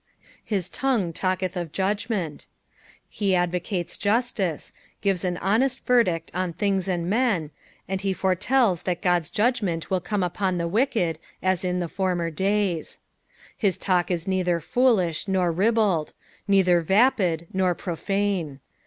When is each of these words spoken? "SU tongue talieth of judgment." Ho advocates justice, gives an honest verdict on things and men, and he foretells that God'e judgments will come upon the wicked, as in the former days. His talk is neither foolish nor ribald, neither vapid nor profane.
"SU 0.49 0.67
tongue 0.71 1.13
talieth 1.13 1.55
of 1.55 1.71
judgment." 1.71 2.47
Ho 3.19 3.33
advocates 3.35 3.99
justice, 3.99 4.73
gives 5.01 5.23
an 5.23 5.37
honest 5.37 5.85
verdict 5.85 6.31
on 6.33 6.53
things 6.53 6.87
and 6.87 7.07
men, 7.07 7.51
and 7.87 8.01
he 8.01 8.11
foretells 8.11 8.81
that 8.81 9.03
God'e 9.03 9.31
judgments 9.31 9.91
will 9.91 9.99
come 9.99 10.23
upon 10.23 10.57
the 10.57 10.67
wicked, 10.67 11.19
as 11.43 11.63
in 11.63 11.79
the 11.79 11.87
former 11.87 12.31
days. 12.31 12.97
His 13.55 13.77
talk 13.77 14.09
is 14.09 14.27
neither 14.27 14.59
foolish 14.59 15.27
nor 15.27 15.51
ribald, 15.51 16.13
neither 16.47 16.81
vapid 16.81 17.45
nor 17.53 17.75
profane. 17.75 18.59